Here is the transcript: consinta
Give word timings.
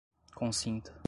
consinta 0.33 0.93